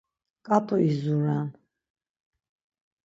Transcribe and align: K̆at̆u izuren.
K̆at̆u 0.45 0.75
izuren. 0.89 1.47